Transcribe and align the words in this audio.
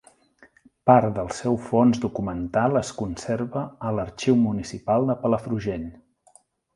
Part 0.89 1.11
del 1.17 1.27
seu 1.39 1.57
fons 1.65 1.99
documental 2.07 2.79
es 2.81 2.91
conserva 3.03 3.65
a 3.89 3.95
l'Arxiu 3.99 4.39
Municipal 4.47 5.07
de 5.11 5.17
Palafrugell. 5.27 5.85